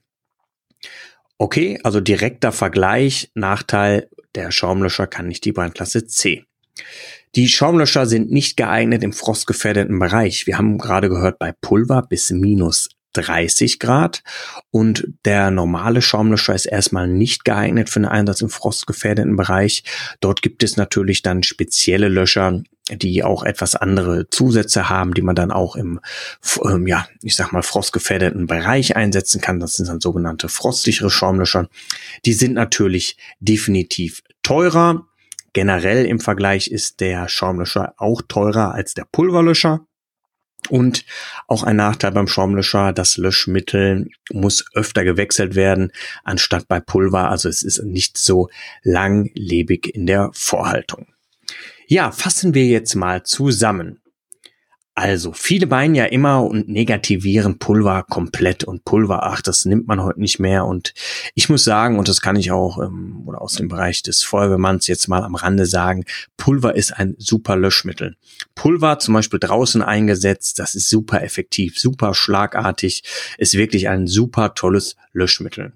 Okay, 1.38 1.80
also 1.84 2.00
direkter 2.00 2.52
Vergleich, 2.52 3.30
Nachteil, 3.36 4.10
der 4.34 4.52
Schaumlöscher 4.52 5.06
kann 5.06 5.28
nicht 5.28 5.46
die 5.46 5.52
Brandklasse 5.52 6.08
C. 6.08 6.46
Die 7.36 7.48
Schaumlöscher 7.48 8.06
sind 8.06 8.32
nicht 8.32 8.58
geeignet 8.58 9.02
im 9.04 9.12
frostgefährdeten 9.12 9.98
Bereich. 9.98 10.46
Wir 10.46 10.60
haben 10.60 10.78
gerade 10.78 11.10
gehört, 11.10 11.40
bei 11.40 11.52
Pulver 11.52 12.04
bis 12.04 12.30
minus 12.30 12.90
30 13.14 13.80
Grad 13.80 14.24
und 14.70 15.08
der 15.26 15.50
normale 15.50 16.02
Schaumlöscher 16.02 16.54
ist 16.54 16.66
erstmal 16.66 17.08
nicht 17.08 17.44
geeignet 17.46 17.90
für 17.90 17.98
einen 17.98 18.06
Einsatz 18.06 18.42
im 18.42 18.50
frostgefährdeten 18.50 19.36
Bereich. 19.36 19.84
Dort 20.20 20.42
gibt 20.44 20.62
es 20.64 20.78
natürlich 20.78 21.24
dann 21.24 21.42
spezielle 21.44 22.08
Löscher, 22.08 22.62
die 22.92 23.24
auch 23.24 23.44
etwas 23.44 23.76
andere 23.76 24.30
Zusätze 24.30 24.90
haben, 24.90 25.14
die 25.14 25.22
man 25.22 25.36
dann 25.36 25.52
auch 25.52 25.76
im, 25.76 26.00
ähm, 26.66 26.86
ja, 26.86 27.08
ich 27.22 27.36
sag 27.36 27.52
mal, 27.52 27.64
frostgefährdeten 27.64 28.46
Bereich 28.46 28.96
einsetzen 28.96 29.42
kann. 29.42 29.60
Das 29.60 29.74
sind 29.74 29.88
dann 29.88 30.02
sogenannte 30.02 30.50
frostsichere 30.50 31.10
Schaumlöscher. 31.10 31.70
Die 32.26 32.34
sind 32.34 32.54
natürlich 32.54 33.18
definitiv 33.40 34.22
teurer. 34.44 35.08
Generell 35.54 36.06
im 36.06 36.20
Vergleich 36.20 36.68
ist 36.68 37.00
der 37.00 37.28
Schaumlöscher 37.30 37.94
auch 37.98 38.22
teurer 38.28 38.74
als 38.74 38.94
der 38.94 39.06
Pulverlöscher. 39.12 39.86
Und 40.70 41.06
auch 41.48 41.64
ein 41.64 41.76
Nachteil 41.76 42.12
beim 42.12 42.28
Schaumlöscher, 42.28 42.94
das 42.94 43.18
Löschmittel 43.18 44.10
muss 44.32 44.66
öfter 44.74 45.04
gewechselt 45.04 45.56
werden, 45.56 45.92
anstatt 46.24 46.68
bei 46.68 46.80
Pulver. 46.80 47.30
Also 47.30 47.50
es 47.50 47.64
ist 47.64 47.84
nicht 47.84 48.18
so 48.18 48.50
langlebig 48.82 49.94
in 49.94 50.06
der 50.06 50.32
Vorhaltung. 50.34 51.08
Ja, 51.88 52.12
fassen 52.12 52.54
wir 52.54 52.66
jetzt 52.66 52.96
mal 52.96 53.24
zusammen. 53.24 54.00
Also, 54.96 55.34
viele 55.34 55.66
meinen 55.66 55.96
ja 55.96 56.06
immer 56.06 56.44
und 56.44 56.70
negativieren 56.70 57.58
Pulver 57.58 58.04
komplett 58.08 58.64
und 58.64 58.86
Pulver, 58.86 59.24
ach, 59.24 59.42
das 59.42 59.66
nimmt 59.66 59.88
man 59.88 60.04
heute 60.04 60.20
nicht 60.22 60.40
mehr. 60.40 60.66
Und 60.66 60.94
ich 61.34 61.50
muss 61.50 61.64
sagen, 61.64 61.98
und 61.98 62.08
das 62.08 62.22
kann 62.22 62.36
ich 62.36 62.52
auch 62.52 62.78
ähm, 62.78 63.24
oder 63.26 63.42
aus 63.42 63.54
dem 63.56 63.70
Bereich 63.70 64.04
des 64.04 64.22
Feuerwehrmanns 64.22 64.86
jetzt 64.86 65.08
mal 65.08 65.24
am 65.24 65.34
Rande 65.34 65.66
sagen, 65.66 66.06
Pulver 66.38 66.76
ist 66.76 66.92
ein 66.92 67.16
super 67.18 67.56
Löschmittel. 67.56 68.18
Pulver 68.54 69.00
zum 69.00 69.16
Beispiel 69.16 69.40
draußen 69.40 69.82
eingesetzt, 69.82 70.60
das 70.60 70.76
ist 70.76 70.90
super 70.90 71.24
effektiv, 71.24 71.80
super 71.80 72.14
schlagartig, 72.14 73.04
ist 73.40 73.56
wirklich 73.56 73.90
ein 73.90 74.06
super 74.06 74.54
tolles 74.54 74.96
Löschmittel. 75.12 75.74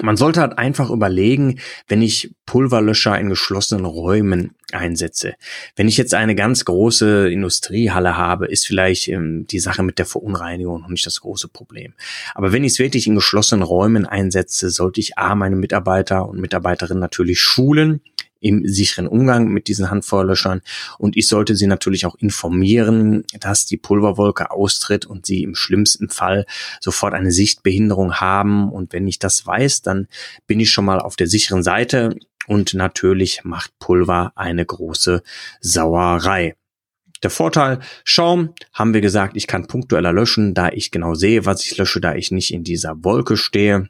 Man 0.00 0.16
sollte 0.16 0.40
halt 0.40 0.58
einfach 0.58 0.90
überlegen, 0.90 1.58
wenn 1.88 2.02
ich 2.02 2.34
Pulverlöscher 2.46 3.18
in 3.18 3.28
geschlossenen 3.28 3.84
Räumen 3.84 4.56
einsetze. 4.74 5.34
Wenn 5.76 5.88
ich 5.88 5.96
jetzt 5.96 6.14
eine 6.14 6.34
ganz 6.34 6.64
große 6.64 7.30
Industriehalle 7.30 8.16
habe, 8.16 8.46
ist 8.46 8.66
vielleicht 8.66 9.08
ähm, 9.08 9.46
die 9.46 9.58
Sache 9.58 9.82
mit 9.82 9.98
der 9.98 10.06
Verunreinigung 10.06 10.80
noch 10.80 10.88
nicht 10.88 11.06
das 11.06 11.20
große 11.20 11.48
Problem. 11.48 11.94
Aber 12.34 12.52
wenn 12.52 12.64
ich 12.64 12.72
es 12.72 12.78
wirklich 12.78 13.06
in 13.06 13.14
geschlossenen 13.14 13.62
Räumen 13.62 14.06
einsetze, 14.06 14.70
sollte 14.70 15.00
ich 15.00 15.18
A, 15.18 15.34
meine 15.34 15.56
Mitarbeiter 15.56 16.28
und 16.28 16.40
Mitarbeiterinnen 16.40 17.00
natürlich 17.00 17.40
schulen, 17.40 18.00
im 18.42 18.66
sicheren 18.66 19.06
Umgang 19.06 19.48
mit 19.48 19.68
diesen 19.68 19.90
Handfeuerlöschern. 19.90 20.60
Und 20.98 21.16
ich 21.16 21.28
sollte 21.28 21.56
sie 21.56 21.66
natürlich 21.66 22.04
auch 22.04 22.16
informieren, 22.16 23.24
dass 23.40 23.66
die 23.66 23.76
Pulverwolke 23.76 24.50
austritt 24.50 25.06
und 25.06 25.24
sie 25.24 25.44
im 25.44 25.54
schlimmsten 25.54 26.10
Fall 26.10 26.44
sofort 26.80 27.14
eine 27.14 27.30
Sichtbehinderung 27.30 28.14
haben. 28.14 28.70
Und 28.70 28.92
wenn 28.92 29.06
ich 29.06 29.18
das 29.18 29.46
weiß, 29.46 29.82
dann 29.82 30.08
bin 30.46 30.60
ich 30.60 30.70
schon 30.70 30.84
mal 30.84 30.98
auf 30.98 31.16
der 31.16 31.28
sicheren 31.28 31.62
Seite. 31.62 32.16
Und 32.46 32.74
natürlich 32.74 33.44
macht 33.44 33.78
Pulver 33.78 34.32
eine 34.36 34.64
große 34.64 35.22
Sauerei. 35.60 36.56
Der 37.22 37.30
Vorteil, 37.30 37.78
Schaum, 38.04 38.54
haben 38.72 38.94
wir 38.94 39.00
gesagt, 39.00 39.36
ich 39.36 39.46
kann 39.46 39.68
punktueller 39.68 40.12
löschen, 40.12 40.54
da 40.54 40.70
ich 40.70 40.90
genau 40.90 41.14
sehe, 41.14 41.46
was 41.46 41.64
ich 41.64 41.76
lösche, 41.76 42.00
da 42.00 42.14
ich 42.14 42.32
nicht 42.32 42.52
in 42.52 42.64
dieser 42.64 43.04
Wolke 43.04 43.36
stehe 43.36 43.88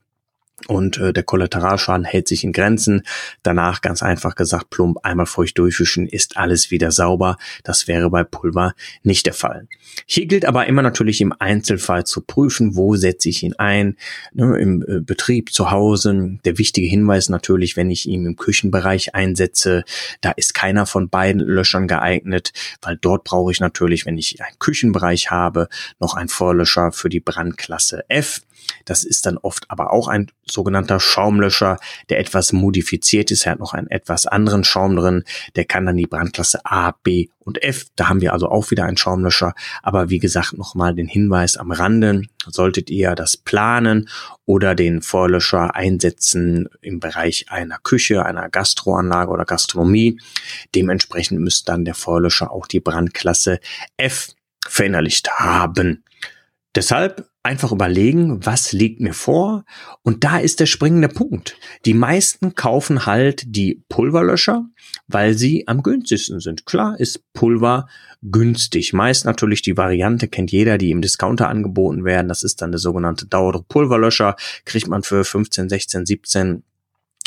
und 0.69 0.99
äh, 0.99 1.13
der 1.13 1.23
Kollateralschaden 1.23 2.05
hält 2.05 2.29
sich 2.29 2.45
in 2.45 2.53
Grenzen. 2.53 3.03
Danach 3.43 3.81
ganz 3.81 4.03
einfach 4.03 4.35
gesagt, 4.35 4.71
plump 4.71 4.99
einmal 5.05 5.27
feucht 5.27 5.59
durchwischen, 5.59 6.07
ist 6.07 6.37
alles 6.37 6.71
wieder 6.71 6.91
sauber. 6.91 7.37
Das 7.65 7.89
wäre 7.89 8.11
bei 8.11 8.25
Pulver 8.25 8.75
nicht 9.03 9.27
der 9.27 9.35
Fall. 9.35 9.69
Hier 10.07 10.27
gilt 10.27 10.45
aber 10.45 10.67
immer 10.67 10.83
natürlich 10.83 11.21
im 11.21 11.35
Einzelfall 11.39 12.05
zu 12.05 12.21
prüfen, 12.21 12.77
wo 12.77 12.97
setze 12.97 13.29
ich 13.29 13.43
ihn 13.43 13.55
ein, 13.55 13.97
ne, 14.33 14.59
im 14.59 14.83
äh, 14.83 15.01
Betrieb, 15.01 15.53
zu 15.53 15.71
Hause. 15.71 16.39
Der 16.45 16.59
wichtige 16.59 16.87
Hinweis 16.87 17.29
natürlich, 17.29 17.77
wenn 17.77 17.91
ich 17.91 18.09
ihn 18.09 18.27
im 18.27 18.37
Küchenbereich 18.37 19.15
einsetze, 19.15 19.85
da 20.21 20.31
ist 20.33 20.55
keiner 20.55 20.87
von 20.87 21.09
beiden 21.09 21.41
Löschern 21.41 21.89
geeignet, 21.89 22.53
weil 22.81 22.97
dort 22.97 23.25
brauche 23.25 23.53
ich 23.53 23.61
natürlich, 23.61 24.07
wenn 24.07 24.19
ich 24.19 24.43
einen 24.43 24.59
Küchenbereich 24.59 25.31
habe, 25.31 25.69
noch 26.01 26.15
einen 26.15 26.29
Vorlöscher 26.29 26.93
für 26.93 27.09
die 27.09 27.21
Brandklasse 27.21 28.05
F. 28.09 28.43
Das 28.85 29.05
ist 29.05 29.27
dann 29.27 29.39
oft 29.39 29.71
aber 29.71 29.93
auch 29.93 30.09
ein 30.09 30.31
sogenannter 30.45 31.01
Schaumlöscher, 31.01 31.79
der 32.09 32.19
etwas 32.19 32.53
modifiziert 32.53 33.31
ist. 33.31 33.47
Er 33.47 33.53
hat 33.53 33.61
noch 33.61 33.75
einen 33.75 33.89
etwas 33.89 34.27
anderen 34.27 34.65
Schaum 34.65 34.97
drin. 34.97 35.25
Der 35.57 35.65
kann 35.65 35.87
dann 35.87 35.97
die 35.97 36.07
Brandklasse 36.07 36.61
A, 36.65 36.93
B 37.03 37.29
und 37.39 37.63
F. 37.63 37.87
Da 37.97 38.09
haben 38.09 38.21
wir 38.21 38.33
also 38.33 38.49
auch 38.49 38.71
wieder 38.71 38.85
einen 38.85 38.97
Schaumlöscher. 38.97 39.55
Aber 39.83 40.11
wie 40.11 40.19
gesagt, 40.19 40.57
nochmal 40.57 40.95
den 40.95 41.07
Hinweis 41.07 41.57
am 41.57 41.71
Rande. 41.73 42.23
Solltet 42.47 42.91
ihr 42.91 43.15
das 43.15 43.37
planen 43.37 44.09
oder 44.45 44.75
den 44.75 45.03
Vorlöscher 45.03 45.75
einsetzen 45.75 46.69
im 46.81 47.01
Bereich 47.01 47.47
einer 47.51 47.79
Küche, 47.83 48.25
einer 48.25 48.49
Gastroanlage 48.49 49.31
oder 49.31 49.45
Gastronomie. 49.45 50.21
Dementsprechend 50.75 51.41
müsste 51.41 51.67
dann 51.67 51.85
der 51.85 51.95
Vorlöscher 51.95 52.51
auch 52.51 52.67
die 52.67 52.81
Brandklasse 52.81 53.61
F 53.97 54.35
verinnerlicht 54.67 55.31
haben. 55.31 56.05
Deshalb 56.75 57.29
einfach 57.43 57.73
überlegen, 57.73 58.45
was 58.47 58.73
liegt 58.73 59.01
mir 59.01 59.15
vor? 59.15 59.65
Und 60.03 60.25
da 60.25 60.39
ist 60.39 60.61
der 60.61 60.67
springende 60.67 61.09
Punkt. 61.09 61.57
Die 61.85 61.95
meisten 61.95 62.55
kaufen 62.55 63.07
halt 63.07 63.43
die 63.47 63.83
Pulverlöscher, 63.89 64.67
weil 65.09 65.35
sie 65.35 65.67
am 65.67 65.83
günstigsten 65.83 66.41
sind. 66.41 66.67
Klar 66.67 66.99
ist 67.01 67.33
Pulver 67.33 67.89
günstig. 68.23 68.93
Meist 68.93 69.25
natürlich 69.25 69.63
die 69.63 69.77
Variante 69.77 70.29
kennt 70.29 70.53
jeder, 70.53 70.79
die 70.79 70.91
im 70.91 71.03
Discounter 71.03 71.49
angeboten 71.49 72.05
werden. 72.05 72.29
Das 72.29 72.45
ist 72.45 72.63
dann 72.63 72.71
der 72.71 72.79
sogenannte 72.79 73.27
Dauerdruck 73.27 73.69
Pulverlöscher. 73.69 74.37
Kriegt 74.65 74.87
man 74.87 75.03
für 75.03 75.25
15, 75.25 75.69
16, 75.69 76.07
17 76.07 76.63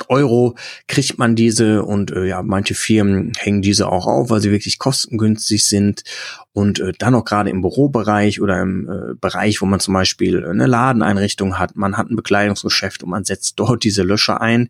Euro 0.10 0.56
kriegt 0.88 1.18
man 1.18 1.36
diese 1.36 1.84
und 1.84 2.12
äh, 2.12 2.26
ja, 2.26 2.42
manche 2.42 2.76
Firmen 2.76 3.32
hängen 3.38 3.62
diese 3.62 3.88
auch 3.88 4.08
auf, 4.08 4.30
weil 4.30 4.42
sie 4.42 4.52
wirklich 4.52 4.78
kostengünstig 4.78 5.64
sind 5.64 6.04
und 6.52 6.80
äh, 6.80 6.92
dann 6.98 7.16
auch 7.16 7.26
gerade 7.26 7.50
im 7.50 7.62
Bürobereich 7.62 8.42
oder 8.42 8.62
im 8.62 8.90
äh, 8.90 9.14
Bereich, 9.20 9.62
wo 9.62 9.66
man 9.66 9.80
zum 9.80 9.94
Beispiel 9.94 10.46
eine 10.46 10.68
Ladeneinrichtung 10.68 11.60
hat, 11.60 11.76
man 11.76 11.98
hat 11.98 12.10
ein 12.10 12.16
Bekleidungsgeschäft 12.16 13.04
und 13.04 13.10
man 13.10 13.26
setzt 13.26 13.60
dort 13.60 13.84
diese 13.84 14.04
Löscher 14.04 14.42
ein. 14.42 14.70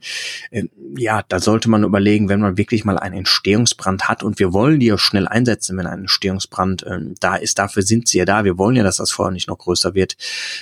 Äh, 0.52 0.66
ja, 0.98 1.24
da 1.28 1.40
sollte 1.40 1.70
man 1.70 1.84
überlegen, 1.84 2.30
wenn 2.30 2.40
man 2.40 2.58
wirklich 2.58 2.86
mal 2.86 2.98
einen 2.98 3.18
Entstehungsbrand 3.18 4.08
hat 4.08 4.24
und 4.24 4.40
wir 4.40 4.54
wollen 4.54 4.80
die 4.80 4.88
ja 4.88 4.98
schnell 4.98 5.28
einsetzen, 5.28 5.78
wenn 5.78 5.88
ein 5.88 6.02
Entstehungsbrand 6.02 6.84
äh, 6.84 7.00
da 7.20 7.36
ist, 7.36 7.60
dafür 7.60 7.84
sind 7.84 8.08
sie 8.08 8.20
ja 8.20 8.26
da, 8.26 8.44
wir 8.44 8.58
wollen 8.58 8.76
ja, 8.76 8.84
dass 8.84 8.98
das 8.98 9.12
Feuer 9.12 9.32
nicht 9.32 9.48
noch 9.48 9.58
größer 9.58 9.96
wird, 9.96 10.18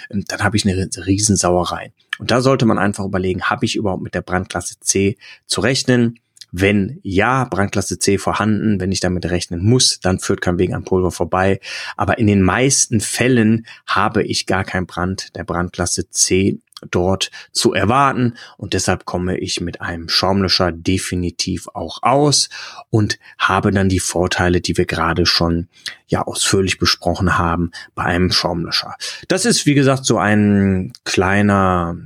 äh, 0.09 0.19
dann 0.27 0.41
habe 0.41 0.57
ich 0.57 0.65
eine 0.65 0.89
Riesensauerei. 1.05 1.91
Und 2.19 2.31
da 2.31 2.41
sollte 2.41 2.65
man 2.65 2.77
einfach 2.77 3.05
überlegen, 3.05 3.43
habe 3.43 3.65
ich 3.65 3.75
überhaupt 3.75 4.03
mit 4.03 4.13
der 4.13 4.21
Brandklasse 4.21 4.79
C 4.79 5.17
zu 5.45 5.61
rechnen? 5.61 6.19
Wenn 6.55 6.99
ja, 7.01 7.45
Brandklasse 7.45 7.97
C 7.97 8.19
vorhanden, 8.19 8.79
wenn 8.79 8.91
ich 8.91 8.99
damit 8.99 9.25
rechnen 9.25 9.63
muss, 9.63 9.99
dann 9.99 10.19
führt 10.19 10.41
kein 10.41 10.59
Weg 10.59 10.71
an 10.71 10.83
Pulver 10.83 11.09
vorbei. 11.09 11.59
Aber 11.97 12.19
in 12.19 12.27
den 12.27 12.43
meisten 12.43 13.01
Fällen 13.01 13.65
habe 13.87 14.21
ich 14.23 14.45
gar 14.45 14.63
keinen 14.63 14.85
Brand 14.85 15.35
der 15.35 15.45
Brandklasse 15.45 16.11
C 16.11 16.59
dort 16.91 17.31
zu 17.51 17.73
erwarten 17.73 18.35
und 18.57 18.73
deshalb 18.73 19.05
komme 19.05 19.37
ich 19.37 19.61
mit 19.61 19.81
einem 19.81 20.09
Schaumlöscher 20.09 20.71
definitiv 20.71 21.67
auch 21.73 22.03
aus 22.03 22.49
und 22.89 23.19
habe 23.37 23.71
dann 23.71 23.89
die 23.89 23.99
Vorteile, 23.99 24.61
die 24.61 24.77
wir 24.77 24.85
gerade 24.85 25.25
schon 25.25 25.67
ja 26.07 26.21
ausführlich 26.21 26.77
besprochen 26.77 27.37
haben 27.37 27.71
bei 27.95 28.03
einem 28.03 28.31
Schaumlöscher. 28.31 28.95
Das 29.27 29.45
ist 29.45 29.65
wie 29.65 29.73
gesagt 29.73 30.05
so 30.05 30.17
ein 30.17 30.93
kleiner 31.03 31.97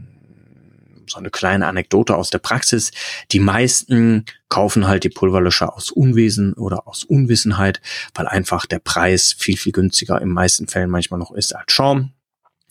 so 1.10 1.20
eine 1.20 1.30
kleine 1.30 1.68
Anekdote 1.68 2.16
aus 2.16 2.30
der 2.30 2.40
Praxis. 2.40 2.92
Die 3.32 3.40
meisten 3.40 4.26
kaufen 4.50 4.88
halt 4.88 5.04
die 5.04 5.10
Pulverlöscher 5.10 5.74
aus 5.74 5.92
Unwesen 5.92 6.54
oder 6.54 6.88
aus 6.88 7.04
Unwissenheit, 7.04 7.82
weil 8.14 8.28
einfach 8.28 8.66
der 8.66 8.80
Preis 8.80 9.34
viel, 9.38 9.58
viel 9.58 9.72
günstiger 9.72 10.22
in 10.22 10.30
meisten 10.30 10.68
Fällen 10.68 10.90
manchmal 10.90 11.20
noch 11.20 11.32
ist 11.32 11.56
als 11.56 11.72
Schaum. 11.72 12.12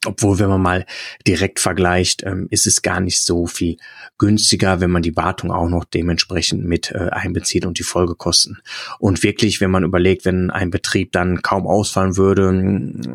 Obwohl, 0.07 0.39
wenn 0.39 0.49
man 0.49 0.63
mal 0.63 0.87
direkt 1.27 1.61
vergleicht, 1.61 2.23
ähm, 2.25 2.47
ist 2.51 2.67
es 2.67 2.83
gar 2.83 3.01
nicht 3.01 3.21
so 3.23 3.47
viel 3.47 3.77
günstiger, 4.19 4.81
wenn 4.81 4.91
man 4.91 5.03
die 5.03 5.17
Wartung 5.17 5.51
auch 5.51 5.69
noch 5.69 5.85
dementsprechend 5.85 6.65
mit 6.65 6.91
äh, 6.93 7.09
einbezieht 7.11 7.67
und 7.67 7.79
die 7.79 7.83
Folgekosten. 7.83 8.59
Und 8.99 9.23
wirklich, 9.23 9.61
wenn 9.61 9.71
man 9.71 9.85
überlegt, 9.85 10.25
wenn 10.25 10.51
ein 10.51 10.71
Betrieb 10.71 11.13
dann 11.13 11.43
kaum 11.43 11.67
ausfallen 11.67 12.17
würde, 12.17 12.49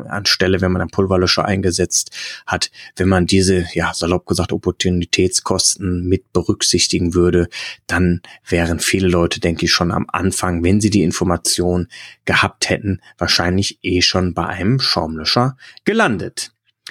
anstelle, 0.08 0.60
wenn 0.60 0.72
man 0.72 0.82
einen 0.82 0.90
Pulverlöscher 0.90 1.44
eingesetzt 1.44 2.10
hat, 2.46 2.70
wenn 2.96 3.08
man 3.08 3.26
diese, 3.26 3.66
ja, 3.72 3.92
salopp 3.94 4.26
gesagt, 4.26 4.52
Opportunitätskosten 4.52 6.06
mit 6.06 6.32
berücksichtigen 6.32 7.14
würde, 7.14 7.48
dann 7.86 8.20
wären 8.48 8.78
viele 8.78 9.08
Leute, 9.08 9.40
denke 9.40 9.66
ich, 9.66 9.72
schon 9.72 9.92
am 9.92 10.06
Anfang, 10.08 10.62
wenn 10.62 10.80
sie 10.80 10.90
die 10.90 11.02
Information 11.02 11.88
gehabt 12.24 12.68
hätten, 12.68 13.00
wahrscheinlich 13.18 13.78
eh 13.82 14.02
schon 14.02 14.34
bei 14.34 14.46
einem 14.46 14.80
Schaumlöscher 14.80 15.56
gelandet. 15.84 16.52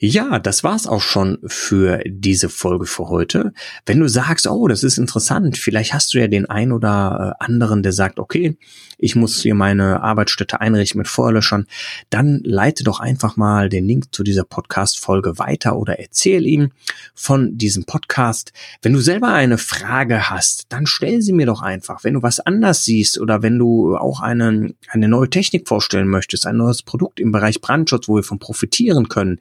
Ja, 0.00 0.38
das 0.38 0.62
war's 0.62 0.86
auch 0.86 1.00
schon 1.00 1.38
für 1.44 2.00
diese 2.06 2.48
Folge 2.48 2.86
für 2.86 3.08
heute. 3.08 3.52
Wenn 3.84 3.98
du 3.98 4.08
sagst, 4.08 4.46
oh, 4.46 4.68
das 4.68 4.84
ist 4.84 4.96
interessant, 4.96 5.58
vielleicht 5.58 5.92
hast 5.92 6.14
du 6.14 6.18
ja 6.20 6.28
den 6.28 6.46
ein 6.46 6.70
oder 6.70 7.36
äh, 7.40 7.44
anderen, 7.44 7.82
der 7.82 7.92
sagt, 7.92 8.20
okay, 8.20 8.56
ich 8.96 9.16
muss 9.16 9.42
hier 9.42 9.56
meine 9.56 10.00
Arbeitsstätte 10.00 10.60
einrichten 10.60 10.98
mit 10.98 11.08
Feuerlöschern, 11.08 11.66
dann 12.10 12.40
leite 12.44 12.84
doch 12.84 13.00
einfach 13.00 13.36
mal 13.36 13.68
den 13.68 13.86
Link 13.86 14.14
zu 14.14 14.22
dieser 14.22 14.44
Podcast-Folge 14.44 15.36
weiter 15.38 15.76
oder 15.76 15.98
erzähl 15.98 16.46
ihm 16.46 16.70
von 17.14 17.58
diesem 17.58 17.84
Podcast. 17.84 18.52
Wenn 18.82 18.92
du 18.92 19.00
selber 19.00 19.32
eine 19.32 19.58
Frage 19.58 20.30
hast, 20.30 20.66
dann 20.68 20.86
stell 20.86 21.22
sie 21.22 21.32
mir 21.32 21.46
doch 21.46 21.62
einfach. 21.62 22.04
Wenn 22.04 22.14
du 22.14 22.22
was 22.22 22.38
anders 22.38 22.84
siehst 22.84 23.18
oder 23.18 23.42
wenn 23.42 23.58
du 23.58 23.96
auch 23.96 24.20
eine, 24.20 24.74
eine 24.90 25.08
neue 25.08 25.28
Technik 25.28 25.66
vorstellen 25.66 26.08
möchtest, 26.08 26.46
ein 26.46 26.56
neues 26.56 26.84
Produkt 26.84 27.18
im 27.18 27.32
Bereich 27.32 27.60
Brandschutz, 27.60 28.06
wo 28.06 28.14
wir 28.14 28.22
von 28.22 28.38
profitieren 28.38 29.08
können, 29.08 29.40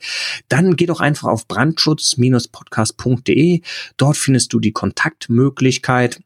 dann 0.49 0.75
geh 0.75 0.85
doch 0.85 0.99
einfach 0.99 1.27
auf 1.27 1.47
brandschutz-podcast.de. 1.47 3.61
Dort 3.97 4.17
findest 4.17 4.53
du 4.53 4.59
die 4.59 4.71
Kontaktmöglichkeit. 4.71 6.21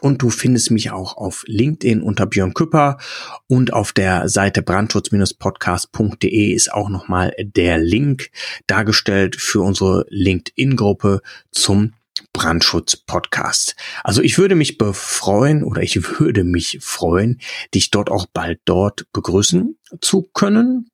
Und 0.00 0.20
du 0.20 0.28
findest 0.28 0.70
mich 0.70 0.90
auch 0.90 1.16
auf 1.16 1.44
LinkedIn 1.46 2.02
unter 2.02 2.26
Björn 2.26 2.52
Küpper 2.52 2.98
und 3.46 3.72
auf 3.72 3.92
der 3.92 4.28
Seite 4.28 4.60
brandschutz-podcast.de 4.60 6.52
ist 6.52 6.70
auch 6.70 6.90
nochmal 6.90 7.32
der 7.38 7.78
Link 7.78 8.28
dargestellt 8.66 9.36
für 9.36 9.62
unsere 9.62 10.04
LinkedIn-Gruppe 10.10 11.22
zum 11.50 11.94
Brandschutz-Podcast. 12.34 13.74
Also 14.04 14.20
ich 14.20 14.36
würde 14.36 14.54
mich 14.54 14.76
befreuen 14.76 15.64
oder 15.64 15.82
ich 15.82 15.96
würde 16.20 16.44
mich 16.44 16.78
freuen, 16.82 17.40
dich 17.74 17.90
dort 17.90 18.10
auch 18.10 18.26
bald 18.26 18.60
dort 18.66 19.10
begrüßen 19.12 19.78
zu 20.00 20.28
können. 20.34 20.90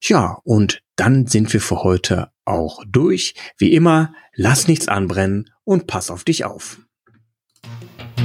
Ja, 0.00 0.38
und 0.44 0.82
dann 0.96 1.26
sind 1.26 1.52
wir 1.52 1.60
für 1.60 1.82
heute 1.82 2.30
auch 2.44 2.82
durch. 2.86 3.34
Wie 3.58 3.72
immer, 3.72 4.12
lass 4.34 4.68
nichts 4.68 4.88
anbrennen 4.88 5.50
und 5.64 5.86
pass 5.86 6.10
auf 6.10 6.24
dich 6.24 6.44
auf. 6.44 6.78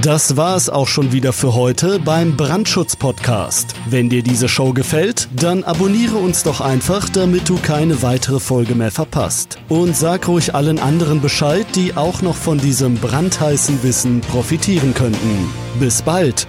Das 0.02 0.36
war 0.36 0.56
es 0.56 0.68
auch 0.68 0.88
schon 0.88 1.12
wieder 1.12 1.32
für 1.32 1.54
heute 1.54 2.00
beim 2.00 2.36
Brandschutz-Podcast. 2.36 3.76
Wenn 3.88 4.10
dir 4.10 4.24
diese 4.24 4.50
Show 4.50 4.74
gefällt, 4.74 5.30
dann 5.36 5.64
abonniere 5.64 6.16
uns 6.16 6.42
doch 6.42 6.60
einfach, 6.60 7.08
damit 7.08 7.48
du 7.50 7.58
keine 7.58 8.02
weitere 8.02 8.40
Folge 8.40 8.74
mehr 8.74 8.90
verpasst. 8.90 9.60
Und 9.70 9.96
sag 9.96 10.28
ruhig 10.28 10.56
allen 10.56 10.80
anderen 10.80 11.22
Bescheid, 11.22 11.68
die 11.76 11.96
auch 11.96 12.24
noch 12.24 12.36
von 12.36 12.58
diesem 12.58 12.96
brandheißen 12.96 13.84
Wissen 13.84 14.22
profitieren 14.22 14.96
könnten. 14.96 15.50
Bis 15.80 16.02
bald! 16.02 16.48